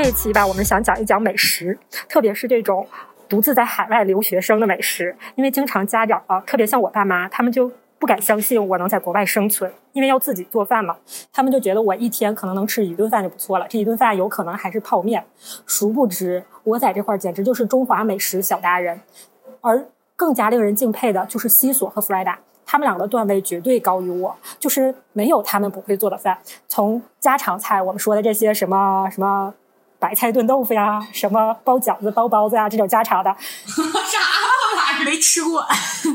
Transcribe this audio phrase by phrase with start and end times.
[0.00, 1.76] 这一期吧，我们想讲一讲美食，
[2.08, 2.86] 特别是这种
[3.28, 5.12] 独自在海外留学生的美食。
[5.34, 10.96] 因为经常家长啊，特别像我爸妈，他们就不敢相信我能在国外生存，因为要自己做饭嘛。
[11.32, 15.24] 他们就觉得我一天可能能吃一顿饭就不错了，这一顿饭有可能还是泡面。
[15.66, 19.00] 殊不知，我在这块儿简直就是中华美食小达人。
[19.60, 26.38] 而更加令人敬佩的就是西索和弗莱达，他们两个的段位绝对高于我，就是没有他们不会做的饭。
[26.68, 29.52] 从家常菜，我们说的这些什么什么。
[29.98, 33.34] 白菜炖豆腐呀，什么包饺子、包包子呀，这种家常的，
[33.66, 33.76] 啥
[34.76, 35.66] 玩意儿没吃过？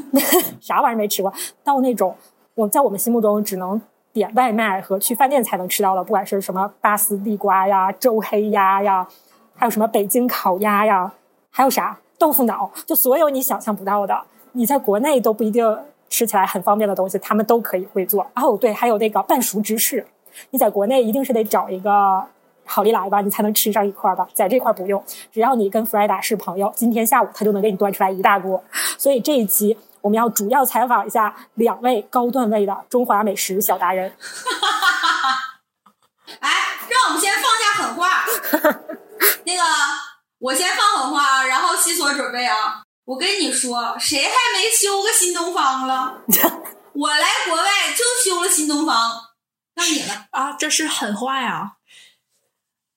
[0.62, 1.34] 啥玩意儿没吃过？
[1.64, 2.16] 到那种
[2.56, 3.82] 我在我们心目中只能
[4.14, 9.06] 点外卖和去饭店才能吃到的，不管是什么拔丝地瓜呀、周黑鸭呀，
[9.56, 11.12] 还有什么北京烤鸭呀，
[11.52, 14.22] 还有啥豆腐脑，就所有你想象不到的，
[14.54, 15.78] 你在国内都不一定
[16.10, 18.26] 吃起来很方便的东西，他们都可以会做。
[18.36, 20.06] 哦，对，还有那个半熟芝士，
[20.52, 22.24] 你在国内一定是得找一个。
[22.66, 24.28] 好利来吧，你才能吃上一块吧。
[24.34, 28.64] 在这块不用，只要你跟弗莱达是朋友，今天下午他就能给你端出来一大锅。
[28.98, 34.12] 所以这一期我们要主要采访一下两位高段位的中华美食小达人。
[36.40, 36.50] 哎，
[36.90, 38.26] 让我们先放下狠话。
[39.46, 39.62] 那个，
[40.40, 42.82] 我先放狠话，然后西索准备啊。
[43.06, 46.22] 我跟你说，谁还没修个新东方了？
[46.96, 47.64] 我来国外
[47.96, 49.12] 就修了新东方。
[49.76, 51.74] 到你了啊，这是狠话呀。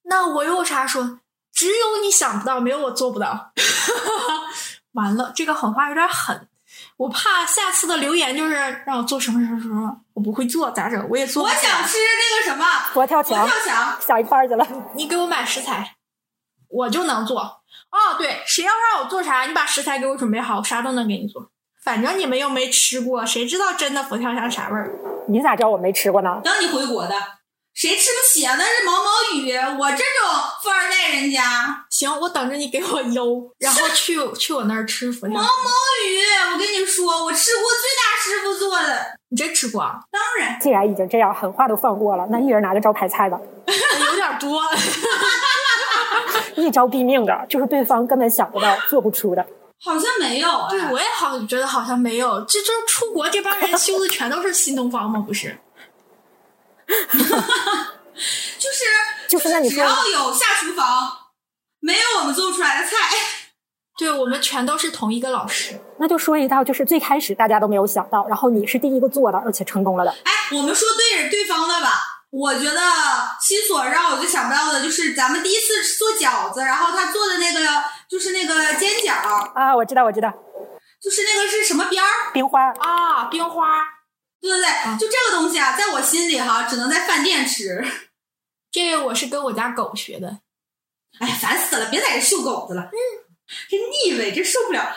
[0.08, 1.20] 那我有啥说？
[1.52, 3.52] 只有你想不到，没有我做不到。
[4.92, 6.48] 完了，这个狠话有点狠，
[6.98, 11.08] 我怕下次的留言就是让我做什么什么什么，我不会做咋整？
[11.08, 11.44] 我也做。
[11.44, 14.66] 我想吃那个什么佛跳墙，佛跳墙想一块去了。
[14.94, 15.96] 你给我买食材，
[16.68, 17.40] 我就能做。
[17.40, 21.50] 哦，对，谁要让我做啥，你把食材给我准备好，我啥都能给你做。
[21.82, 24.92] 反正你们又没吃过，谁知道真的佛跳墙啥味儿？
[25.28, 26.40] 你咋知道我没吃过呢？
[26.44, 27.14] 等你回国的。
[27.76, 28.56] 谁吃不起啊？
[28.58, 30.26] 那是毛毛雨，我这种
[30.62, 31.84] 富二代人家。
[31.90, 35.36] 行，我等着你给我邮，然后 去去我那儿吃佛跳。
[35.36, 35.46] 毛毛
[36.08, 36.18] 雨，
[36.54, 39.18] 我跟你说，我吃过最大师傅做的。
[39.28, 39.82] 你真吃过？
[40.10, 40.58] 当然。
[40.58, 43.38] 既然已经这样，狠话都放过了，那一人拿个招牌菜吧。
[43.66, 44.62] 有点多。
[46.56, 49.44] 一招毙命的，就是对方根本想不到、做不出的。
[49.84, 50.66] 好像没有。
[50.70, 52.40] 对，我也好觉得好像没有。
[52.46, 55.22] 这这出国这帮人修的全都是新东方吗？
[55.26, 55.58] 不是。
[56.86, 57.94] 哈哈，
[58.58, 58.84] 就是
[59.28, 61.12] 就是，那你只要有下厨房，
[61.80, 62.96] 没有我们做不出来的菜。
[63.98, 65.80] 对我们全都是同一个老师。
[65.98, 70.10] 那就说一道，就是最开始大家都没有想到，然后你是第一个做的，而且成功了的。
[70.24, 72.12] 哎，我们说对着对方的吧。
[72.30, 72.80] 我觉得
[73.40, 77.60] 西索让我最想不到的就是咱们第一次做饺子，然后他做的那个
[78.10, 79.14] 就是那个煎饺
[79.54, 80.30] 啊，我知道，我知道，
[81.02, 82.32] 就是那个是什么边儿？
[82.34, 83.95] 冰花啊，冰花。
[84.46, 87.84] 对对对，就这个东西啊，在我心里哈，只能在饭店吃。
[88.70, 90.38] 这个我是跟我家狗学的。
[91.18, 91.88] 哎，烦死了！
[91.90, 92.92] 别在这秀狗子了，嗯，
[93.70, 94.94] 这腻味，这受不了。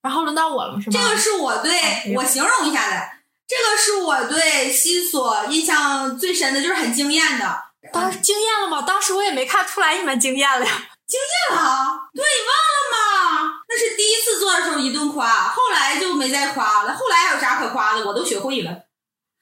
[0.00, 0.98] 然后轮到我了，是吗？
[0.98, 3.02] 这个是我对我形容一下的，
[3.46, 7.64] 这个是我对西索印象最深的，就是很惊艳的。
[7.92, 8.82] 当时惊艳了吗？
[8.82, 10.72] 当时我也没看出来你们惊艳了呀。
[11.06, 12.08] 惊艳了？
[12.14, 13.60] 对，你忘了吗？
[13.68, 16.94] 那是第一次做的时候一顿夸，后来就没再夸了。
[16.94, 18.06] 后来还有啥可夸的？
[18.06, 18.87] 我都学会了。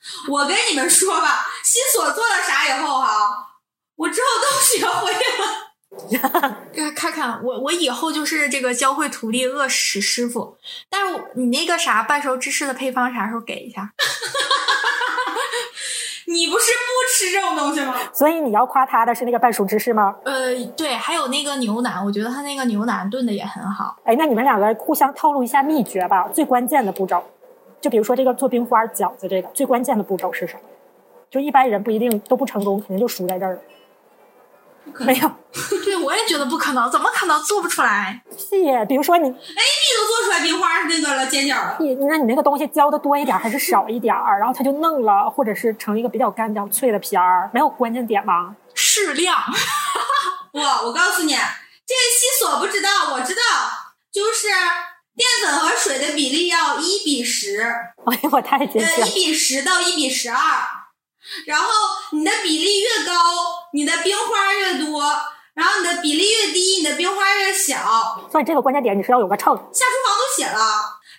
[0.29, 3.59] 我跟你们说吧，新所做了啥以后哈，
[3.97, 5.67] 我之后都学会了。
[6.95, 10.59] 看看我，我以后就是这个教会徒弟，饿死师傅。
[10.91, 13.93] 但是你那个啥半熟芝士的配方啥时候给一下？
[16.29, 17.95] 你不是不吃这种东西吗？
[18.13, 20.15] 所以你要夸他的是那个半熟芝士吗？
[20.25, 23.97] 呃，对，还有那个牛腩，我觉得他那个牛腩炖的也很好。
[24.05, 27.25] 哎，那你们两个互相透露一下秘诀吧，最关键的步骤。
[27.87, 30.61] 就比如说这个做冰花饺子，这个最关键的步骤是什么？
[31.31, 33.61] 就一般人不一定都不成功，肯定就输在这儿了。
[34.99, 35.31] 没有，
[35.85, 38.21] 对我也觉得不可能，怎么可能做不出来？
[38.37, 48.57] 屁，比如说你哎，你都做出来冰花是那个了尖角了，你那你那个东西浇的多一点还是少一点儿，然后它就嫩了，或者是成一个比较干、比较脆的皮儿，没有关键点吗？
[48.75, 49.39] 适量。
[50.51, 53.41] 不，我告诉你，这个西索不知道，我知道，
[54.11, 54.49] 就是
[55.17, 57.61] 淀粉和水的比例要一比十。
[57.61, 59.07] 哎呀，我太坚持了。
[59.09, 60.37] 一比十到一比十二。
[61.47, 61.67] 然后
[62.13, 63.13] 你的比例越高，
[63.73, 65.03] 你的冰花越多，
[65.55, 68.29] 然后你的比例越低，你的冰花越小。
[68.31, 69.57] 所以这个关键点你是要有个秤。
[69.57, 70.61] 下厨房都写了，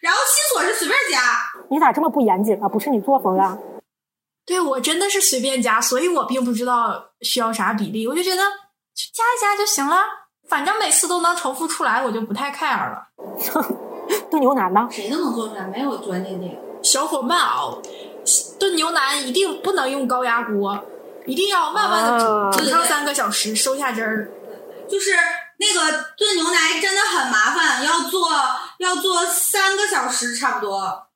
[0.01, 1.51] 然后西索是随便加。
[1.69, 2.69] 你咋这么不严谨啊？
[2.69, 3.57] 不是你作风啊？
[4.45, 9.97] 对我真的是随便加，所以我并不知道需要啥比例，我就觉得加一加就行了，
[10.47, 13.09] 反正每次都能重复出来，我就不太 care 了。
[14.31, 14.87] 炖牛腩呢？
[14.91, 16.55] 谁都能做出来，没有专业那个。
[16.83, 17.81] 小火慢熬，
[18.59, 20.79] 炖牛腩一定不能用高压锅，
[21.25, 24.31] 一定要慢慢的啊煮，煮上三个小时，收下汁儿。
[24.87, 25.11] 就是
[25.57, 28.29] 那个炖牛腩真的很麻烦，要做
[28.79, 31.07] 要做三个小时差不多，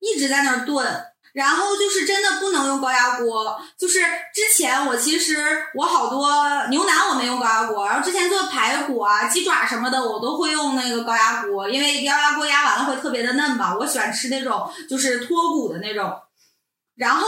[0.00, 0.84] 一直在那儿炖。
[1.32, 5.44] 然后就是真的不能用高压锅，就是之前我其实
[5.74, 6.30] 我好多
[6.68, 16.12] 牛腩我没用高压锅，然后之前做排骨啊、鸡爪什么的我都会用那个高压锅，因为高压锅压完了会特别的嫩嘛，我喜欢吃那种就是脱骨的那种。
[17.00, 17.26] 然后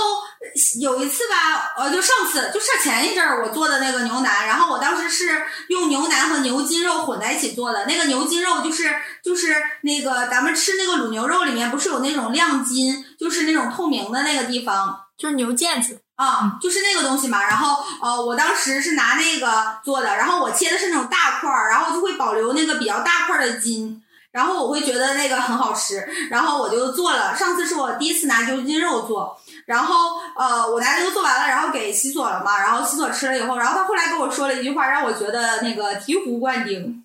[0.78, 7.86] 有一次吧，呃，就上次，就是前一阵儿我做的那个牛腩，然后我当时是用牛腩和牛筋肉混在一起做的。
[7.86, 17.42] 那个牛筋肉就是就是那个咱们吃那个卤牛肉里面不是有那种亮筋，就是那种透明的那个地方就是牛腱子，啊，就是那个东西嘛。
[17.42, 24.02] 然后呃，我当时是拿那个做的，然后我切的是那种大块儿，然后就会保留那个比较大块儿的筋。
[24.32, 27.36] 然后我会觉得那个很好吃，然后我就做了。
[27.36, 37.04] 上次是我第一次拿牛筋肉做，然后呃，我拿这个做完了，然后给西索了嘛，然后西索吃了以后，然后他后来跟我说了一句话，让我觉得那个醍醐灌顶，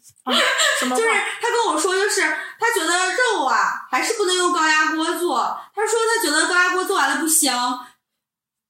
[0.79, 0.97] 什么话？
[1.01, 1.09] 就是
[1.41, 7.85] 他跟我说，就是他觉得肉啊还是不能用高压锅做，他说他觉得高压锅做完了不香，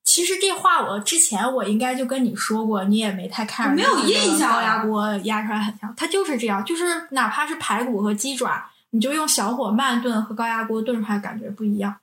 [0.03, 3.73] 其实这话我之前我应该就跟你说过，你也没太看。
[3.73, 11.95] 没有印象高压锅压出来很香，它就是这样，就是哪怕是排骨和鸡爪，你就用小火慢炖和高压锅炖出来感觉不一样。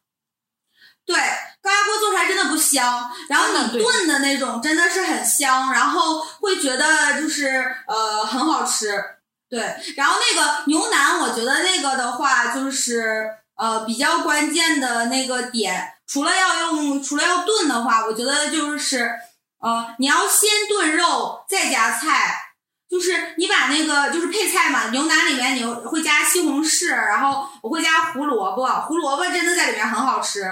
[1.06, 1.16] 对，
[1.62, 7.46] 高压锅做出来真的不香，然后你炖的那种真的是很香，然后会觉得就是
[7.86, 9.04] 呃很好吃。
[9.50, 9.60] 对，
[9.96, 19.12] 然后那个牛腩，我觉得那个的话就是呃比较关键的那个点，除了要用，除了要炖的话，我觉得就是
[19.60, 22.40] 呃你要先炖肉再加菜。
[22.86, 30.44] 就是你把那个就是配菜嘛，牛腩里面你会加西红柿，然后我会加胡萝卜，胡萝卜真的在里面很好吃。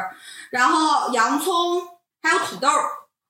[0.53, 1.81] 然后洋葱
[2.23, 2.69] 还有土豆，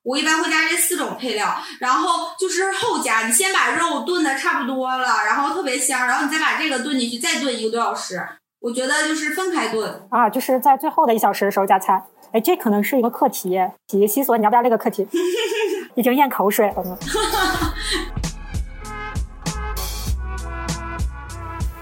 [0.03, 1.55] 我一般会加这四种配料。
[1.79, 8.21] 然后就是后加，你先把肉炖的差不多了，然后特别香，然后你再把这个炖进去，再炖一个多小时。
[8.59, 10.05] 我觉得就是分开炖。
[10.11, 12.03] 啊，就是在最后的一小时的时候加菜。
[12.33, 13.57] 哎，这可能是一个课题。
[13.87, 15.07] 题西索，你要不要这个课题？
[15.95, 16.97] 已经咽口水了呢。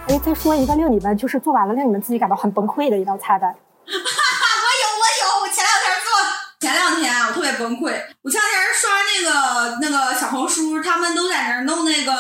[0.07, 3.47] 哎，再说一个令你们就是做完了令你们自己感到很崩溃的一道菜呗。
[3.47, 6.11] 我有，我有，我前两天做，
[6.59, 7.93] 前两天啊我特别崩溃。
[8.21, 12.13] 我前两天刷那个那个小红书，他们都在那儿弄那个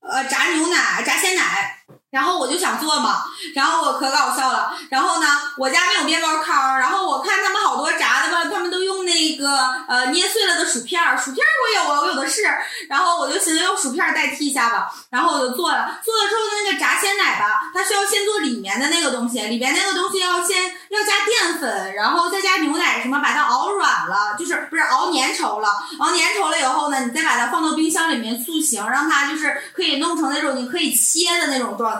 [0.00, 1.79] 呃炸牛奶、炸鲜奶，
[2.10, 3.22] 然后我就想做嘛，
[3.54, 4.72] 然后我可搞笑了。
[4.90, 5.26] 然后呢，
[5.56, 9.48] 我家没有面包糠，然后我看他们好多炸的吧，他们都用那个
[9.88, 12.42] 呃捏碎了的薯片儿，薯片儿我有啊，我有的是。
[12.88, 16.00] 然后我就寻思用薯片儿代替一下吧，然后我就做了。
[16.04, 25.68] 做了之后那个炸鲜奶吧，它需要先做里面的那个东西，里面那个东西要先要加淀粉，然后再加牛奶什么，把它熬软了，就是不是熬粘稠了，
[26.00, 31.99] 熬粘稠了以后呢，你再把它放到冰箱里面塑形，让它就是可以弄成那种你可以切的那种状态。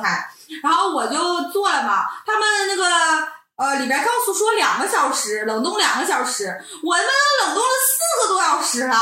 [0.63, 2.85] 然后我就做了嘛，他们那个
[3.57, 6.47] 呃里边告诉说两个小时冷冻两个小时，
[6.83, 8.97] 我他妈都冷冻了四个多小时了。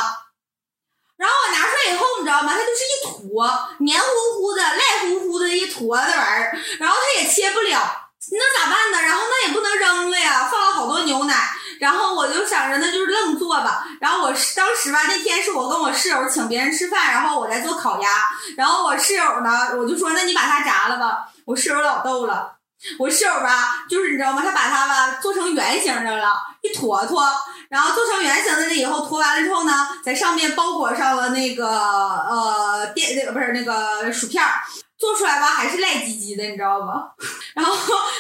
[1.17, 2.53] 然后我拿出来以后，你知道吗？
[2.53, 9.03] 它就是一坨黏糊糊的、赖乎乎的一坨那玩意儿，然后它也切不了，那咋办呢？
[9.03, 11.35] 然后那也不能扔了呀，放了好多牛奶。
[11.81, 13.87] 然后我就想着那就是愣做吧。
[14.01, 18.09] 然后我是当时吧，那天是我跟我室友请别人吃饭，然后我在做烤鸭。
[18.57, 21.29] 然后我室友呢，我就说那你把它炸了吧。
[21.45, 22.53] 我室友老逗了，
[22.99, 24.43] 我室友吧，就是你知道吗？
[24.45, 26.33] 他把它吧做成圆形的了，
[26.63, 27.29] 一坨坨。
[27.69, 34.63] 然后做成圆形的了以后，坨完了之后呢，在上面包裹上了那个呃电那个不是那个薯片儿，
[34.99, 37.11] 做出来吧还是赖唧唧的，你知道吗？
[37.55, 37.73] 然后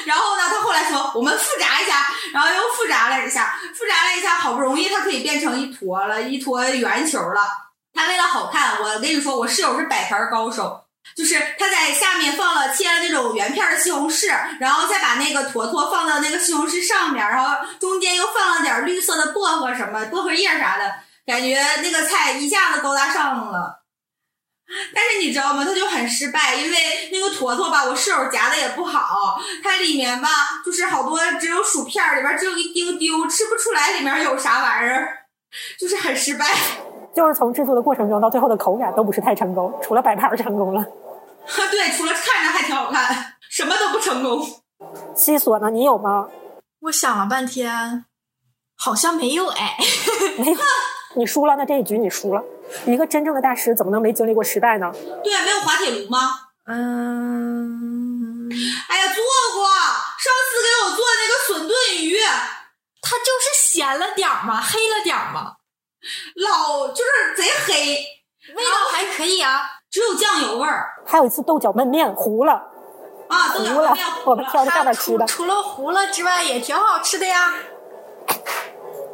[0.06, 7.42] 然后呢，他后来说我们复炸一下，然后又复炸了一下，复炸了一下，好不容易它可以变成一坨了，一坨圆球了。
[7.92, 10.85] 他为了好看，我跟你说，我室友是摆盘高手。
[11.16, 14.28] 就是他在下面放了切了那种圆片的西红柿，
[14.61, 20.94] 然后再把那个坨坨放到那个西红柿上面，然后中间又放了点绿色的薄荷什么薄荷叶啥的，
[21.26, 23.77] 感觉那个菜一下子高大上了。
[24.94, 25.64] 但是你知道吗？
[25.64, 26.76] 它就很失败，因为
[27.10, 30.28] 那个坨坨吧，我室友夹的也不好，它里面吧
[30.64, 35.08] 就是好多只有薯片，里边只有一丢丢，吃不出来里面有啥玩意儿，
[35.80, 36.46] 就是很失败。
[37.16, 40.84] 就是从制作的过程中到最后的口感都不是太成功，除了摆盘儿成功了。
[41.70, 44.46] 对，除了看着还挺好看，什么都不成功。
[45.16, 45.70] 西索呢？
[45.70, 46.28] 你有吗？
[46.82, 48.04] 我想了半天，
[48.76, 49.76] 好像没有哎。
[50.37, 50.58] 没有，
[51.18, 51.56] 你输了。
[51.56, 52.42] 那这一局你输了。
[52.87, 54.92] 一个真正的大师怎么能没经历过失败呢？
[55.25, 56.18] 对啊，没有滑铁卢吗？
[56.66, 58.48] 嗯，
[58.88, 62.18] 哎呀，做过，上次给我做那个笋炖鱼，
[63.00, 65.54] 它就是咸了点儿嘛，黑了点儿嘛，
[66.37, 68.04] 老就是贼黑，
[68.54, 69.62] 味道还可以啊。
[69.90, 72.52] 只有酱油味儿还有一次豆角焖面糊了，
[73.28, 74.22] 啊，豆角糊了面，糊了。
[74.26, 75.26] 我们挑着上它面吃的。
[75.26, 77.54] 除除了糊了之外，也挺好吃的呀。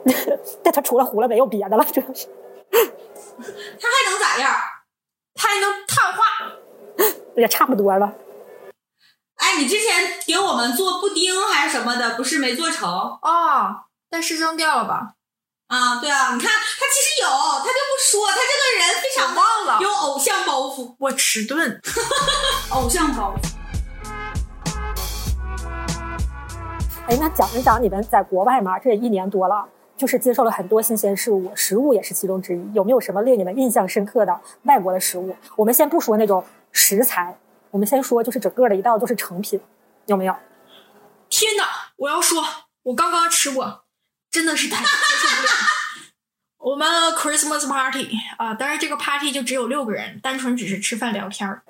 [0.63, 2.27] 但他除了糊了没有别的了，主要是
[2.71, 4.55] 他还能咋样？
[5.35, 6.23] 他还能碳化，
[7.37, 8.13] 也差不多了。
[9.37, 15.15] 哎，你之前给我们做布丁还是什么的，不是没做成哦，但是扔掉了吧？
[15.67, 16.01] 啊？
[16.01, 21.81] 对啊，你看他其实有，他就不说，他这个人非常忘了，有偶像包袱，我迟钝。
[22.71, 23.39] 偶像包袱。
[27.09, 32.73] 哎，那讲一讲你们在国外嘛，这也一年多了，就是接受了很多新鲜事物，食物也是其中之一。
[32.73, 35.37] 有没有什么令你们印象深刻的外国的食物？
[35.57, 37.37] 我们先不说那种食材，
[37.71, 39.61] 我们先说就是整个的一道就是成品，
[40.07, 40.35] 有没有？
[41.29, 41.65] 天哪！
[41.97, 42.43] 我要说，
[42.83, 43.85] 我刚刚吃过，
[44.31, 45.51] 真的是太接受不了。
[46.59, 48.09] 我们 Christmas party
[48.39, 51.63] 啊、当然这个 party 就只有六个人，单纯只是吃饭聊天儿。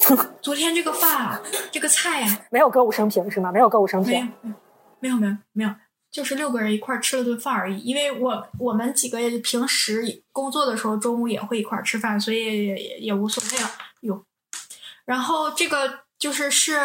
[0.40, 3.52] 昨天这个饭啊，这个菜啊，没有歌舞升平是吗？
[3.52, 4.54] 没有歌舞升没有平。
[5.00, 5.70] 没有没有没有，
[6.10, 7.78] 就是六个人一块吃了顿饭而已。
[7.80, 13.70] 因为我我们几个平时工作的时候中午也会一块吃饭，所以也也也无所谓了。
[14.00, 14.24] 哟，
[15.04, 16.78] 然后这个就是是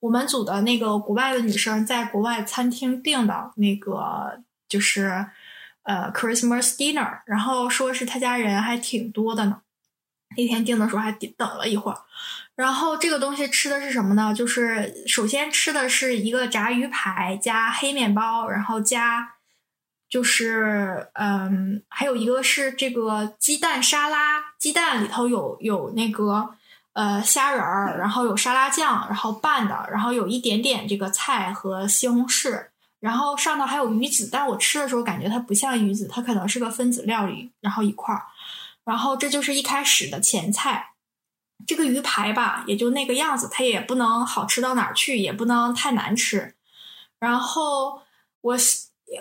[0.00, 5.26] 我们组的那个国外的女生在国外餐厅订的那个就是
[5.82, 9.62] 呃 Christmas dinner，然后说是她家人还挺多的呢。
[10.36, 11.98] 那天订的时候还等等了一会儿，
[12.56, 14.32] 然后这个东西吃的是什么呢？
[14.34, 19.34] 就是首先吃的是一个炸鱼排加黑面包，然后加
[20.08, 26.54] 就是嗯，还有一个是这个鸡蛋沙拉，鸡蛋里头有有那个
[26.94, 32.68] 呃虾仁儿，然后有沙拉酱，然后拌的，然后有一点点这个菜和西红柿，
[33.00, 38.22] 然后上头还有鱼子，但我吃的时候感觉它不像鱼子，它可能是个分子料理，然后一块儿。
[38.86, 40.92] 然后这就是一开始的前菜。
[41.64, 46.54] 这个鱼排吧，也就那个样子，它也不能好吃到哪儿去，也不能太难吃。
[47.18, 48.02] 然后
[48.40, 48.56] 我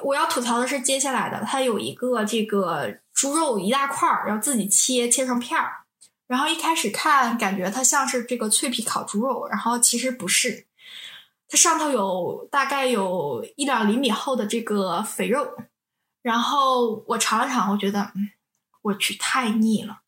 [0.04, 5.84] 我要吐槽的是接下来的，它有一个这个猪肉一大块儿，要自己切切成片儿。
[6.28, 10.66] 然后一开始看感觉它像是这个脆皮烤猪肉，然后其实不是，
[11.48, 15.56] 它上头有大概有一两厘米厚的这个肥肉。
[16.24, 18.12] 然后我尝了尝，我觉得，
[18.82, 20.00] 我去，太腻了，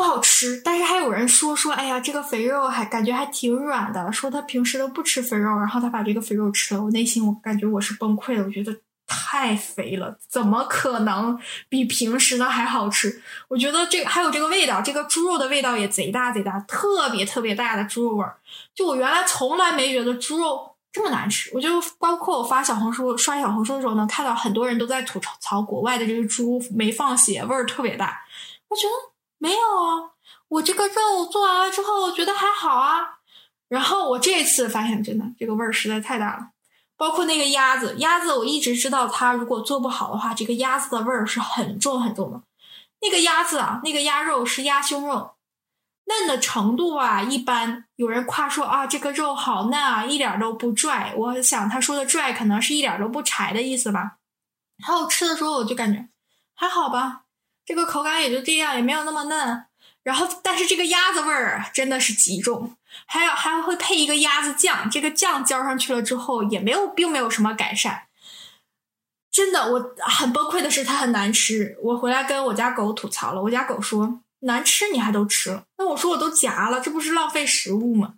[0.00, 0.62] 不好吃。
[0.64, 8.74] 但是还有人说说，哎呀，这个肥肉还感觉还挺软的，说他平时都不吃肥肉，然后他把这个肥肉吃了，我内心我感觉我是崩溃了，我觉得
[9.06, 11.38] 太肥了，怎么可能
[11.68, 13.20] 比平时的还好吃？
[13.48, 18.38] 我觉得这还有这个味道，这个猪肉的味道也贼大贼大，特别特别大的猪肉味儿。
[18.74, 28.18] 就我原来从来没觉得猪肉这么难吃，我就包括我发小红书刷小红书的时候，能看到很多人都在吐槽国外的这个猪没放血，味儿特别大。
[28.68, 29.09] 我觉得
[29.40, 30.12] 没有啊，
[30.48, 33.00] 我这个肉做完了之后，我觉得还好啊。
[33.68, 36.50] 然后我这次发现，真的这个味儿实在太大了。
[36.96, 42.42] 包括那个鸭子，鸭子我一直知道它如果做不好的话，这个鸭子的味儿是很重很重的。
[43.00, 45.36] 那个鸭子啊，那个鸭肉是鸭胸肉，
[46.04, 47.86] 嫩的程度啊一般。
[47.96, 51.14] 有人夸说啊，这个肉好嫩啊，一点都不拽。
[51.16, 54.18] 我想他说的拽可能是一点都不柴的意思吧。
[54.76, 56.08] 然后吃的时候我就感觉
[56.54, 57.22] 还好吧，
[57.64, 59.64] 这个口感也就这样，也没有那么嫩。
[60.02, 62.74] 然后，但是这个鸭子味儿真的是极重，
[63.06, 68.04] 还有还会配一个鸭子酱，这个酱浇上去了之后，也没有，并没有什么改善。
[69.30, 71.76] 真的，我很崩溃的是它很难吃。
[71.82, 78.14] 我回来跟我家狗吐槽了，我家狗说难吃你还都吃了，那我说我都夹了，这不是浪费食物吗？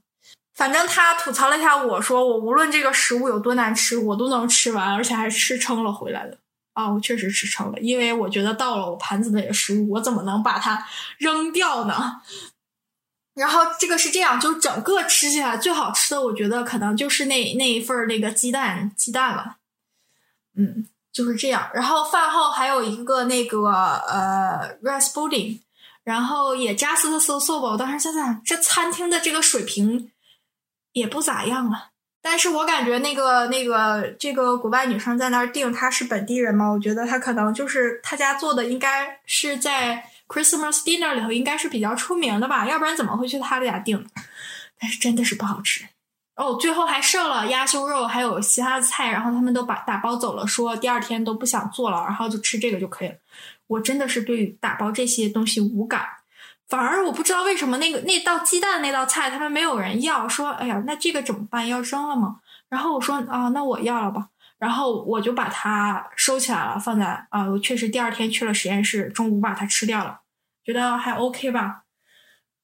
[0.54, 6.38] 反正他吐槽了一下我说，我无论这个食物有多难吃，我都能吃完，而且还吃撑了回来的。
[6.72, 10.86] 啊，我确实吃撑了，因为我觉得到了我盘子里的食物，我怎么能把它
[11.18, 12.22] 扔掉呢？
[13.34, 19.56] 然后这个是这样，就整个吃起来最好吃的，我觉得可能就是那那一份那个鸡蛋鸡蛋了，
[20.56, 21.70] 嗯，就是这样。
[21.74, 25.60] 然后饭后还有一个那个呃 rice pudding，
[26.04, 27.68] 然后也 just so so 吧。
[27.70, 30.10] 我当时想想，这餐厅的这个水平
[30.92, 31.91] 也不咋样啊。
[32.22, 36.70] 但是我感觉那个那个这个国外女生在那儿订，她是本地人嘛？
[36.70, 44.06] 我觉得她可能就是她家做的，应该是在 Christmas dinner 里头应该是比较出名的吧，要不然怎么会去她家订？
[44.80, 45.84] 但是真的是不好吃
[46.36, 53.14] 哦，最后还剩了鸭胸肉，还有其他的菜，然后他们都把打包走了，说第二天都不想做了，然后就吃这个就可以了。
[53.66, 56.06] 我真的是对打包这些东西无感。
[56.72, 61.68] 反而我不知道为什么那个那道鸡蛋那道菜他们没有人要，说哎呀那这个怎么办？
[61.68, 62.36] 要扔了吗？
[62.70, 70.20] 然后我说啊那我要了吧，然后我就把它收起来了，放在啊我确实第二天去了实验室，中午把它吃掉了，
[70.64, 71.82] 觉得还 OK 吧，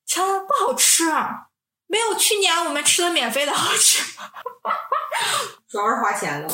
[0.06, 1.48] 切不好吃，啊，
[1.86, 4.16] 没有去年我们吃的免费的好吃，
[5.68, 6.48] 主要是花钱了，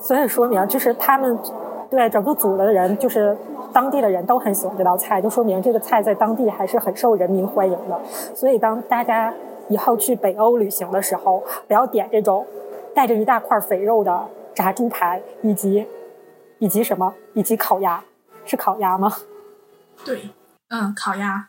[0.00, 1.36] 所以说明就是他们
[1.90, 3.36] 对整个组的人就是。
[3.72, 8.00] 当地的人都很喜欢这道菜，就说明这个菜在当地还是很受人民欢迎的。
[8.34, 9.32] 所以，当大家
[9.68, 12.46] 以后去北欧旅行的时候，不要点这种
[12.94, 15.86] 带着一大块肥肉的炸猪排，以及
[16.58, 18.04] 以及什么，以及烤鸭，
[18.44, 19.16] 是烤鸭吗？
[20.04, 20.30] 对，
[20.68, 21.48] 嗯，烤鸭，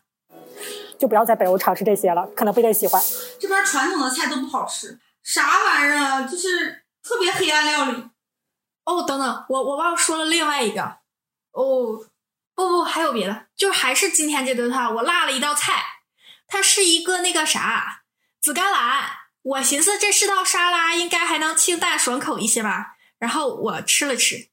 [0.98, 3.02] 就不要在北欧尝试这些了，可能不一定喜欢。
[3.40, 6.22] 这边传统的菜都不好吃，啥玩意儿啊？
[6.24, 8.10] 就是特别黑暗料理。
[8.86, 10.82] 哦，等等，我我忘说了另外一个，
[11.52, 12.06] 哦。
[12.56, 15.84] 不不，还有别的，就还是今天这顿饭，我落了一道菜，
[16.48, 18.04] 它是一个那个啥
[18.42, 19.10] 紫甘蓝。
[19.42, 22.96] 我寻思这是道沙拉，应该还能清淡爽口一些吧。
[23.20, 24.48] 然后我吃了吃，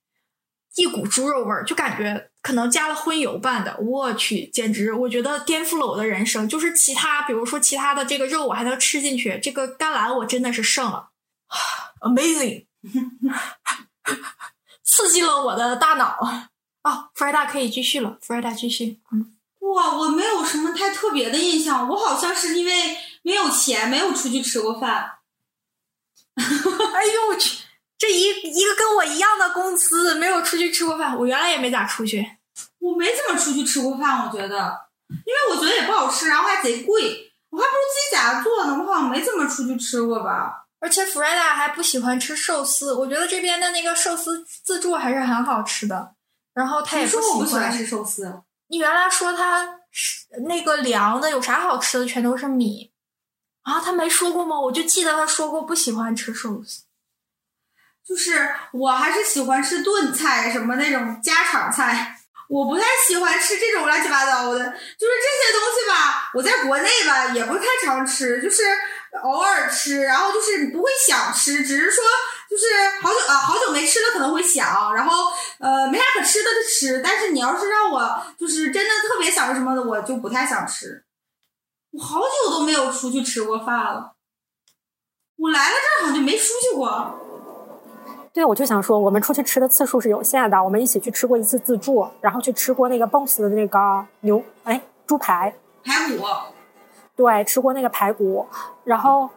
[0.75, 3.77] 一股猪肉味儿，就感觉可能加了荤油拌的。
[3.79, 6.49] 我去，简直我觉得颠覆了我的人生。
[6.49, 11.11] 就是其他，比如说其他的这个肉我还能吃进去，这个甘蓝我真的是剩了
[12.01, 12.67] ，amazing，
[14.83, 16.19] 刺激了我的大脑。
[16.83, 18.19] 哦，弗莱达可以继续了。
[18.21, 25.19] 弗莱达继续，嗯，哇，我没有什么太特别的印象，我好像是因为没有钱，没有出去吃过饭。
[26.37, 27.59] 哎呦我去，
[27.99, 31.17] 这一一个跟我一样的公司，没有出去吃过饭。
[31.19, 32.27] 我原来也没咋出去，
[32.79, 38.79] 我没怎么出去吃过饭，我觉得，因为我觉得也不好吃，然后还贼贵，我还不如自己在家做呢。
[38.81, 40.67] 我好像没怎么出去吃过吧。
[40.79, 46.15] 而且弗莱达还不喜欢吃寿司，我觉得这边的那个寿司自助还是很好吃的。
[46.53, 48.43] 然后他也说我不喜欢吃寿司。
[48.69, 49.81] 你原来说他
[50.47, 52.93] 那个凉的有啥好吃的，全都是米
[53.63, 53.81] 啊？
[53.81, 54.61] 他没说过吗？
[54.61, 56.83] 我就记得他说过不喜欢吃寿司。
[58.07, 62.17] 就是我还是喜欢吃炖菜，什么那种家常菜。
[62.49, 64.73] 我不太喜欢吃这种乱七八糟的，就是
[65.23, 66.31] 这些东西吧。
[66.35, 68.63] 我在国内吧也不太常吃，就是
[69.23, 72.03] 偶尔吃，然后就是不会想吃，只是说。
[72.51, 72.65] 就是
[73.01, 77.01] 好久啊，好久没吃了，可能会想，然后呃，没啥可吃的就吃。
[77.01, 81.05] 但是你要是让我就是真的特别想吃什么的，我就不太想吃。
[81.93, 84.15] 我好久都没有出去吃过饭了。
[85.37, 87.15] 我来了这儿好像就没出去过。
[88.33, 90.61] 对，我就想说，我们出去吃的次数是有限的。
[90.61, 96.25] 我们一起去吃过一次自助，然后去吃过那个 BOSS 的那个牛哎猪排排骨。
[97.15, 98.49] 对，吃过那个排骨，
[98.83, 99.31] 然后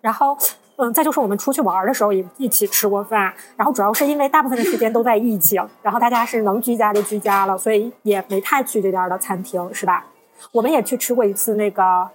[0.00, 0.38] 然后。
[0.80, 10.06] 嗯，再就是我们出去玩的时候也一起吃过饭，然后主要是因为大部分的时间都在疫情，然后大家是能居家就居家了，所以也没太去这边的餐厅，是吧？
[10.52, 12.08] 我们也去吃过一次那个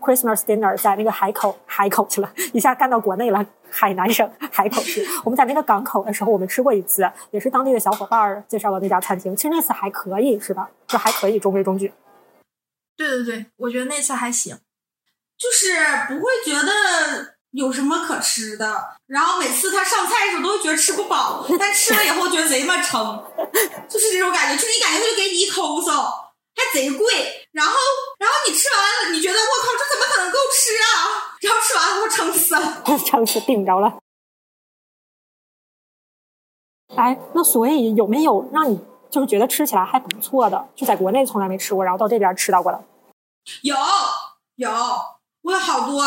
[0.00, 5.06] Christmas dinner，在那个海口，海口去了一下干到国内了，海南省海口市。
[5.22, 9.36] 我们在那个港口的时候，我们吃过一次，也是当地的小伙伴介绍的那家餐厅。
[9.36, 10.70] 其实那次还可以，是吧？
[10.86, 11.92] 就还可以，中规中矩。
[12.96, 14.56] 对对对，我觉得那次还行，
[15.36, 15.74] 就是
[16.08, 17.39] 不会觉得。
[17.52, 18.96] 有什么可吃的？
[19.06, 23.24] 然后每次他上菜的时候都会觉得吃不饱，但吃了以后觉得贼么撑，
[23.88, 24.60] 就是这种感觉。
[24.60, 27.48] 就是你感觉他就给你一抠搜，还贼贵。
[27.52, 27.72] 然后，
[28.20, 31.34] 然后你吃完了，你觉得我靠，这怎么可能够吃啊？
[31.40, 33.98] 然后吃完了，我撑死了， 撑死顶着了。
[36.94, 38.78] 哎，那所以有没有让你
[39.10, 40.68] 就是觉得吃起来还不错的？
[40.76, 42.80] 就在国内从来没吃过，然后到这边吃到过的？
[43.62, 43.74] 有
[44.54, 44.70] 有，
[45.42, 46.04] 我有好多。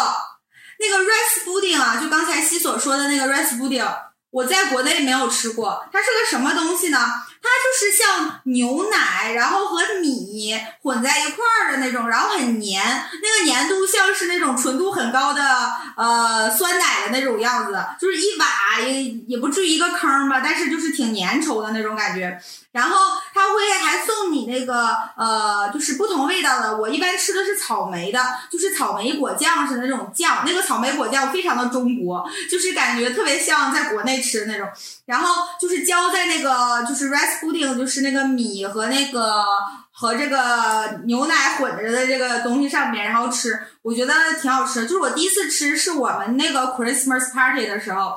[0.84, 3.88] 那个 rice pudding 啊，就刚才西所说的那个 rice pudding，
[4.32, 5.88] 我在国内没有吃过。
[5.92, 7.00] 它是个什么东西呢？
[7.44, 12.82] 它就是像牛奶，然后和米混在一块儿的那种，然后很黏，
[13.22, 15.44] 那个粘度像是那种纯度很高的
[15.98, 22.42] 呃酸奶的那种样子，就是一瓦也也不至于一个坑吧，但是就是挺粘稠的那种感觉。
[22.72, 22.98] 然后
[23.32, 26.76] 他会还送你那个呃，就是不同味道的。
[26.76, 30.44] 我一般吃的是草莓的，就是草莓果酱似的那种酱。
[30.44, 34.68] 那个草莓果酱非常的中国，就是感觉特别像在国内吃的那种。
[35.06, 39.44] 然后就是浇在那个就是 rice pudding，就是那个米和那个
[39.92, 44.84] 和这个牛奶混着的这个东西上面，然后吃，我觉得挺好吃。
[44.84, 48.16] 就是我第一次吃是我们那个 Christmas party 的时候，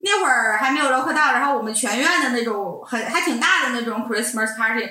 [0.00, 4.88] 那会儿还没有 lock down，然后我们全院的那种很还挺大的那种 Christmas party，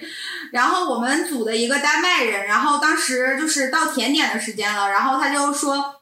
[0.51, 5.94] 然后我们组的一个丹麦人，然后当时就是到甜点的时间了，然后他就说，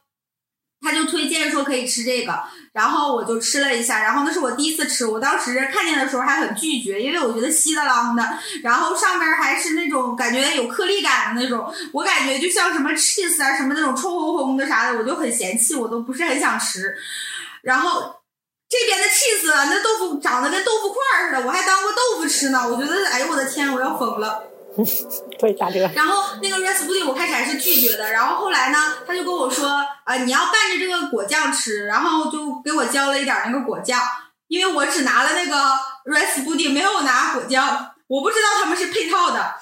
[0.84, 2.38] 他就推荐说可以吃这个，
[2.72, 8.22] 然后我就吃了一下，然后那是我第一次吃，我当时看见的时候还很拒绝，因为我觉得稀的啷的，
[8.62, 16.94] 然后上面还是那种感觉有颗粒感的那种，我感觉就像什么 cheese 啊什么那种臭烘烘的啥的，我就很嫌弃，我都不是很想吃。
[17.62, 18.14] 然后
[18.68, 24.44] 这边的 cheese，那豆腐长得跟豆腐块似的，我还当过豆腐吃呢，我觉得哎呦我的天，我要疯了。
[25.38, 25.88] 对，打折。
[25.94, 34.00] 然后那个 raspberry 我开始还是拒绝的，然后后来呢，他就跟我说，呃，你要拌着这个果酱吃，然后就给我浇了一点那个果酱，
[34.48, 35.56] 因为我只拿了那个
[36.06, 39.54] raspberry，没有拿果酱，我不知道他们是配套的。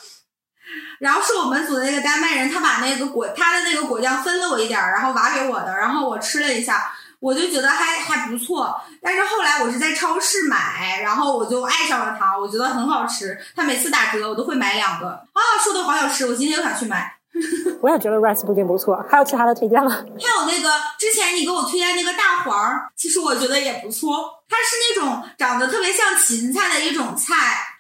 [1.01, 8.75] 然后是我们组的那个丹麦人，他把那个果他的那个果酱分了我一点，然后挖给我的，然后我吃了一下，我就觉得还还不错。
[9.01, 13.39] 但是后来我是在超市买，然后我就爱上了它，我觉得很好吃。
[13.55, 17.17] 它每次打折我都会买两个啊，说的好想吃，我今天又想去买。
[17.81, 19.91] 我也觉得 rice 布丁不错，还有其他的推荐吗？
[19.91, 24.29] 还有那个之前你给我推荐那个大黄儿，其实我觉得也不错。
[24.49, 27.35] 它是那种长得特别像芹菜的一种菜，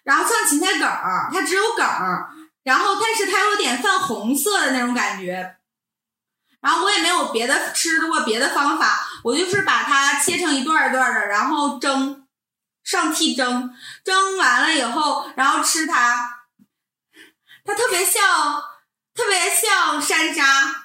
[0.04, 2.28] 然后像芹菜梗儿，它只有梗儿，
[2.62, 5.56] 然后但是它有点泛红色的那种感觉。
[6.62, 12.26] 然后我也没有别的吃过别的方法，我就是把它切成一段儿一段儿的，然后蒸，
[12.84, 16.46] 上屉蒸，蒸完了以后，然后吃它，
[17.64, 18.22] 它特别像，
[19.14, 20.82] 特别像山楂。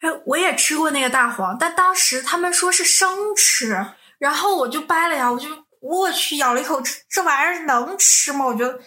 [0.00, 5.48] 哎，我也吃过那个大黄，但当时他们说是生吃，然后我就掰了呀，我就
[5.80, 8.44] 我去咬了一口，这这玩意儿能吃吗？
[8.44, 8.78] 我觉得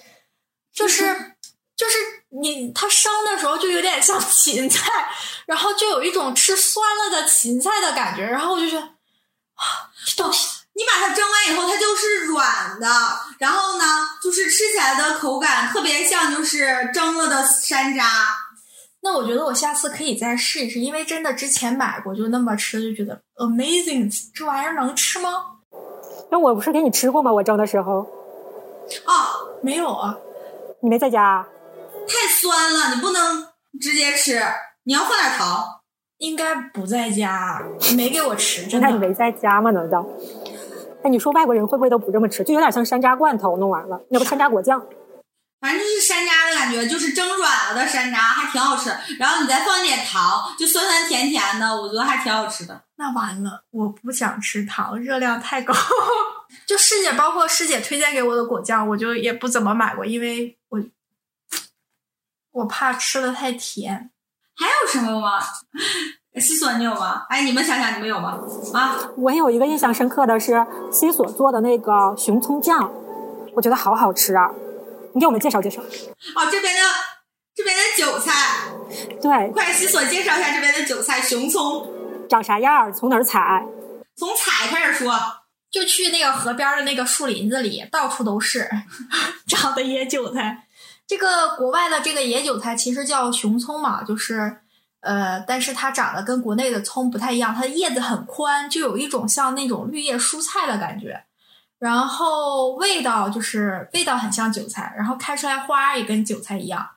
[0.72, 1.36] 就是
[1.76, 1.98] 就是
[2.42, 4.92] 你它生的时候就有点像芹菜，
[5.46, 12.88] 然后就有一种吃酸了的芹菜的感觉，然后我就觉得啊，这东西你把它蒸完以后，它就是软的，
[13.40, 13.86] 然后呢，
[14.22, 18.04] 就是吃起来的口感特别像就是蒸了的山楂。
[19.02, 25.30] 那我觉得我下次可以再试一试，因为真的之前买过，就那么吃就觉得 amazing，这玩意儿能吃吗？
[26.32, 27.32] 那我不是给你吃过吗？
[27.32, 28.00] 我蒸的时候，
[29.06, 30.18] 哦，没有啊，
[30.82, 31.48] 你没在家啊？
[32.08, 33.48] 太酸了，你不能
[33.82, 34.42] 直接吃，
[34.84, 35.82] 你要放点糖。
[36.20, 37.62] 应该不在家，
[37.98, 38.88] 没给我吃，真的。
[38.88, 39.72] 那你没在家吗？
[39.72, 40.06] 难道？
[41.04, 42.42] 哎，你说外国人会不会都不这么吃？
[42.44, 44.82] 就有点像山楂罐头弄完了，那不山楂果酱？
[45.60, 48.90] 反正就是山楂的感觉，就是蒸软了的山楂，还挺好吃。
[49.20, 52.82] 然后你再放一点糖，就酸酸甜甜的，我觉得还挺好吃的。
[52.96, 55.74] 那完了，我不想吃糖，热量太高。
[56.66, 60.58] 就师姐，包括师姐推荐给我的果酱，我就也不怎么买过，因为
[62.56, 64.12] 我我怕吃的太甜。
[64.58, 65.40] 还有什么吗？
[66.40, 67.26] 西索，你有吗？
[67.30, 68.40] 哎，你们想想，你们有吗？
[68.74, 72.92] 啊，我有一个印象深刻的是西索做的那个熊葱酱，
[73.54, 74.50] 我觉得好好吃啊！
[75.14, 75.82] 你给我们介绍介绍。
[75.82, 76.82] 哦，这边的
[77.54, 78.32] 这边的韭菜，
[79.22, 81.90] 对，快西索介绍一下这边的韭菜熊葱，
[82.30, 82.92] 长啥样儿？
[82.92, 83.66] 从哪儿采？
[84.16, 85.14] 从采开始说。
[85.72, 88.70] 就去那个河边的那个树林子里，到处都是
[89.46, 90.65] 长的野韭菜。
[91.08, 94.58] 这个国外的这个野韭菜其实叫熊葱嘛，就是
[95.02, 101.24] 呃，但是它长得跟国内的葱不太一样，它的叶子很宽，就有一种像那种绿叶蔬菜的感觉。
[101.78, 106.90] 然后味道就是味道很像韭菜，然后开出来花也跟韭菜一样。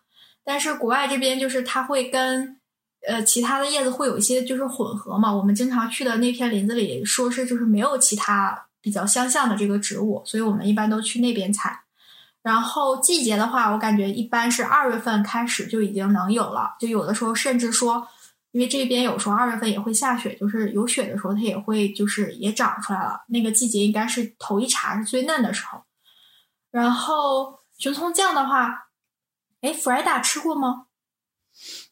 [0.45, 2.59] 但是国外这边就是它会跟
[3.07, 5.31] 呃其他的叶子会有一些就是混合嘛。
[5.31, 11.83] 我们经常去的那片林子里，说是就是没有其他比较相像的这个植物，所以我们一般都去那边采。
[12.43, 18.07] 然后季节的话，我感觉一般是二月份开始就已经能有了，就有的时候甚至说，
[18.53, 23.21] 因为这边有时候二月份也会下雪，就是有雪的时候它也会就是也长出来了。
[23.29, 25.83] 那个季节应该是头一茬是最嫩的时候。
[26.71, 28.89] 然后熊葱酱的话，
[29.61, 30.87] 哎，弗莱达吃过吗？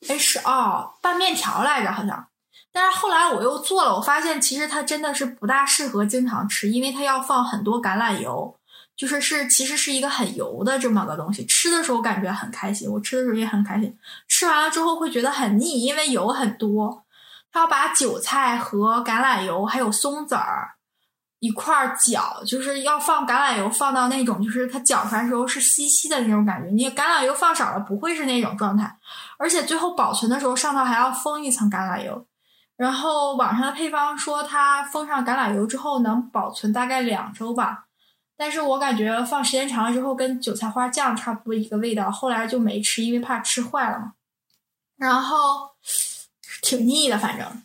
[0.09, 2.29] 哎是哦，拌面条来着好像。
[2.73, 8.59] 但是后来我又做了，我发现其实它真的是不大适合经常吃，因为它要放很多橄榄油。
[8.97, 11.45] 就是是，其实是一个很油的这么个东西。
[11.45, 13.97] 吃的时候感觉很开心，我吃的时候也很开心。
[14.27, 17.05] 吃完了之后会觉得很腻，因为油很多。
[17.53, 20.73] 它要把韭菜和橄榄油还有松子儿
[21.39, 26.69] 一块儿搅，就是要放橄榄油放到那种，就是它搅出来的时候是稀稀的那种感觉。
[26.71, 28.99] 你橄榄油放少了不会是那种状态，
[29.39, 32.27] 而且最后保存的时候上头还要封一层橄榄油。
[32.77, 37.86] 然后网上的配方说它封上橄榄油之后能保存大概两周吧。
[38.37, 44.13] 但是我感觉放时间长了之后，跟韭菜花酱差不多一个味道，后来就没吃，因为怕吃坏了嘛。
[44.99, 45.71] 然后
[46.63, 47.63] 挺腻的，反正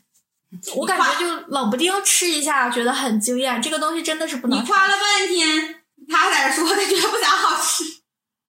[0.76, 3.62] 我感觉就冷不丁吃一下，觉得很惊艳。
[3.62, 7.84] 这个东西真的是不能你夸了半天，他在这说他觉得不咋好吃。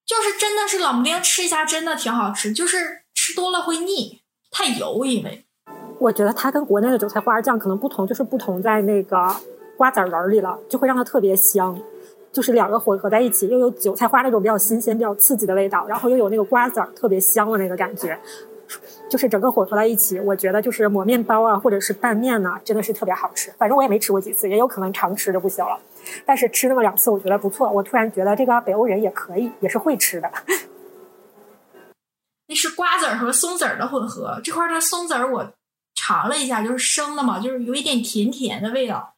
[0.04, 2.52] 就是真的是冷不丁吃一下，真的挺好吃。
[2.52, 5.46] 就是吃多了会腻，太油，因为
[6.00, 9.36] 我觉得它跟国内的韭菜花酱可能不同，就是不同在那个
[9.82, 11.76] 瓜子仁儿里了，就会让它特别香。
[12.30, 18.16] 就是两个混合在一起，又有韭菜花那种比较新鲜、比较刺激的味道，然后又有那个瓜子儿特别香的那个感觉，
[19.10, 23.52] 就是整个混合在一起，我觉得就是抹面包啊，或者是拌面呐、真的是特别好吃。
[23.58, 25.76] 反正我也没吃过几次，也有可能常吃就不行了。
[26.24, 27.68] 但是吃那么两次，我觉得不错。
[27.68, 30.30] 我突然觉得这个北欧人也可以，也是会吃的。
[32.46, 34.40] 那是瓜子儿和松子儿的混合。
[34.44, 35.52] 这块的松子儿我
[35.96, 39.11] 尝了一下，就是生的嘛，就是有一点甜甜的味道。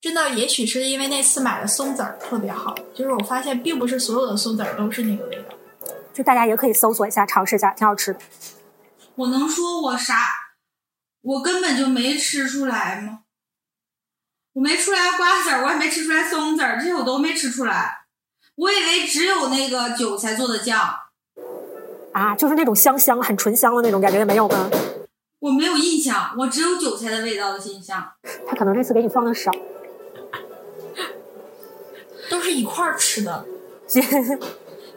[0.00, 5.54] 真的，也许是因为那次买的松子儿特别好，就是我发现并不是所有的松子儿都是那个味道。
[6.12, 8.18] 就大家也可以搜索一下，尝试一下，挺好吃的。
[9.14, 10.14] 我能说我啥？
[11.20, 13.20] 我根本就没吃出来吗？
[14.54, 18.06] 我没出来瓜子儿，我也没吃出来松子儿，这些我都没吃出来。
[18.56, 20.80] 我以为只有那个韭菜做的酱，
[22.12, 24.70] 啊，就是那种香香、很醇香的那种感觉，也没有吗？
[25.40, 28.12] 我没有印象，我只有韭菜的味道的印象。
[28.46, 29.50] 他可能这次给你放的少。
[32.30, 33.44] 都是一块儿吃的，
[33.92, 34.02] 因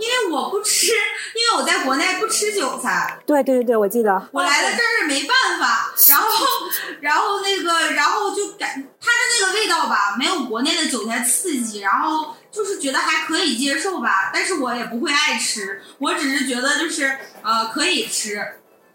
[0.07, 4.29] 为我不吃，因为我在国内不吃韭菜，对对对对，我记得。
[4.31, 6.45] 我来了这儿没办法，然后，
[7.01, 18.45] 然后那个，然后就感它的那个味道吧，没有国内的韭菜刺激，然后就是觉得还可以接受吧，但是我也不会爱吃，我只是觉得就是呃可以吃，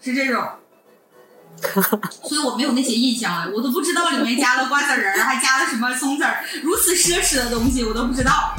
[0.00, 0.46] 是这种。
[2.28, 8.54] 所以我没有那些印象哎，我都不知道里面加了瓜子仁儿，还加了什么松子儿，如此奢侈的东西我都不知道。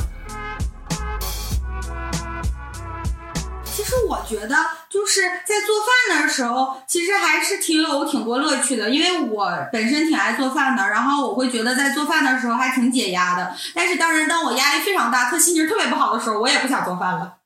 [3.66, 4.56] 其实我觉得
[4.90, 5.78] 就是在做
[6.10, 13.56] 饭的时候，其实还是挺有挺多乐趣的，因为我本身挺爱做饭的，然后我会觉得在做饭的时候还挺解压的。
[13.74, 17.38] 但是当然，当我压力非常大、特心情特别不好的时候，我也不想做饭了。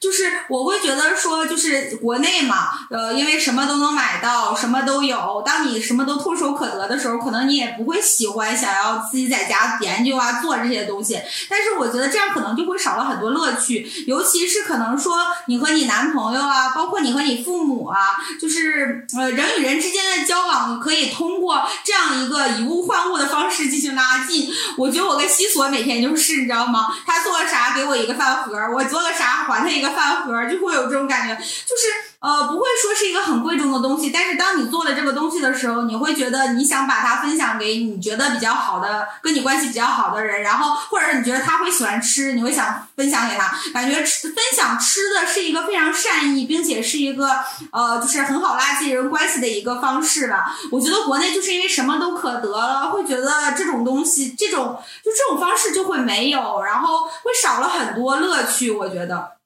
[0.00, 5.42] 就是我会觉得说，就是国内嘛，呃，因为什么都能买到，什么都有。
[5.44, 11.20] 当你什么都唾手可得的时候，可能你也不会喜欢想要自己在家研究啊做这些东西。
[11.48, 17.96] 但是我觉得这样可能就会少了很多乐趣，尤其是可能说你和你男朋友啊，包括你和你父母啊，
[18.40, 24.50] 就是呃人与人之间的交往，可以通过这样一个以物换物的方式进行拉近。
[24.78, 26.86] 我觉得我跟西索每天就是，你知道吗？
[27.06, 31.42] 他做个啥给我一个饭盒，我做个啥还他一个饭盒，就会有这种感觉，就
[31.76, 31.88] 是
[32.20, 47.28] 呃不会说是一个很贵重的东西，但是当你做了这个东西的时候，你会觉得你想把它分享给你觉得比较好的、跟你关系比较好的人，然后或者你觉得他会喜欢吃，你会想分享给他，感觉吃分享吃的是一个非常善意，并且是一个
[47.72, 50.54] 呃就是很好拉近人关系的一个方式吧。
[50.70, 59.39] 我觉得国内就是因为什么都可得了，会觉得这种东西这种就这种方式就会没有，然后会少了很多乐趣，我觉得。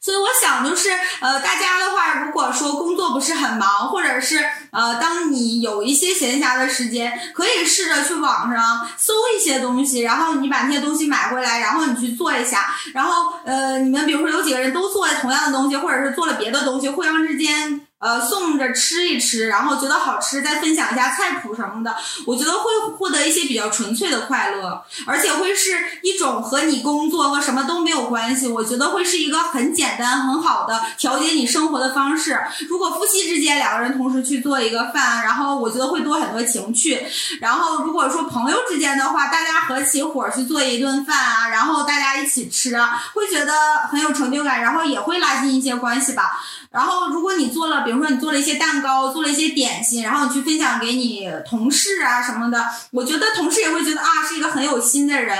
[0.00, 17.80] 所以我想，就是呃，大家的话，如果说工作不是很忙，或者是呃，当你有一些闲暇的时间，可以试着去网上搜一些东西，然后你把那些东西买回来，然后你去做一下，然后呃，你们比如说有几个人都做了同样的东西，或者是做了别的东西，互相之间。
[18.00, 21.94] 呃，送着吃一吃，然后觉得好吃，再分享一下菜谱什么的，
[22.26, 22.64] 我觉得会
[22.98, 28.46] 获得一些比较纯粹的快乐，而且会是一种和你工作和什么都没有关系。
[28.46, 32.38] 我觉得会是一个很简单、很好的调节你生活的方式。
[32.68, 37.06] 如果夫妻之间两个人同时去做一个饭，然后我觉得会多很多情趣。
[37.40, 42.76] 然后如果说朋友之间的话，大家合起伙去做一顿饭啊，然后大家一起吃，
[43.14, 43.52] 会觉得
[43.90, 46.32] 很有成就感，然后也会拉近一些关系吧。
[46.70, 55.38] 然后，如果你做了，比如比如说你做了一些蛋糕，做了一些点心，然后你去分享给你同事啊什么的，我觉得同事也会觉得啊是一个很有心的人，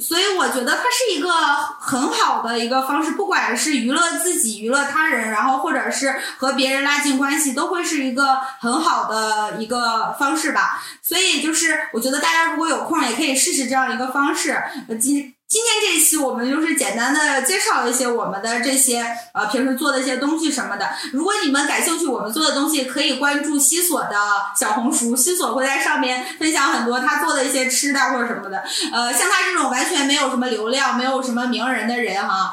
[0.00, 10.82] 所以我觉得它是一个很好的一个方式，不管是娱乐自己、娱乐他人，然后或者是和别人拉近关系，都会是一个很好的一个方式吧。
[11.02, 14.60] 所以就是我觉得大家如果有空，也可以试试这样一个方式。
[15.00, 20.90] 今今天这一期我们就是简单的介绍一些我们的这些呃平时做的一些东西什么的。
[21.12, 24.16] 如果你们感兴趣，我们做的东西可以关注西索的
[24.58, 28.64] 小红书，西索会在上面分享很多他做的一些吃的或者什么的。
[28.92, 32.52] 呃，像他这种完全没有什么流量、没有什么名人的人哈，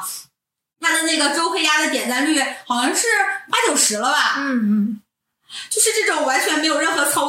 [0.78, 3.08] 他的那个周黑鸭的点赞率好像是
[3.50, 4.36] 八九十了吧？
[4.38, 5.00] 嗯嗯，
[5.68, 7.23] 就是这种完全没有任何操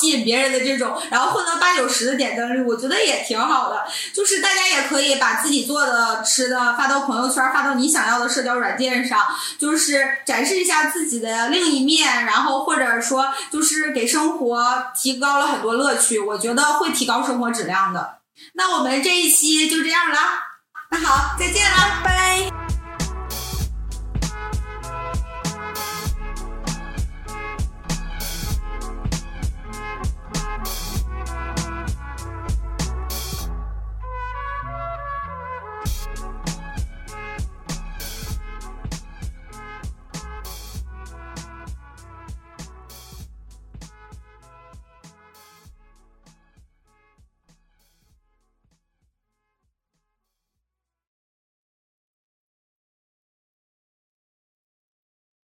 [0.00, 3.84] 吸引别人的这种，然后混到八九十的点赞率，我觉得也挺好的。
[4.14, 9.26] 就是大家也可以把自己做的吃的发到朋友圈，发到你想要的社交软件上，
[9.58, 18.20] 就是展示一下自己的另一面，然后或者说就是给生活提高了很多乐趣，我觉得会提高生活质量的。
[18.54, 20.16] 那我们这一期就这样了，
[20.90, 22.49] 那好，再见了，拜。